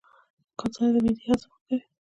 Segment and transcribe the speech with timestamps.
[0.59, 1.79] ګازرې د معدې هضم ښه کوي.